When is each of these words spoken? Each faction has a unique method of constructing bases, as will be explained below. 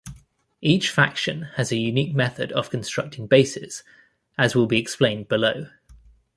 Each 0.63 0.89
faction 0.89 1.43
has 1.57 1.71
a 1.71 1.77
unique 1.77 2.15
method 2.15 2.51
of 2.53 2.71
constructing 2.71 3.27
bases, 3.27 3.83
as 4.35 4.55
will 4.55 4.65
be 4.65 4.79
explained 4.79 5.27
below. 5.27 5.67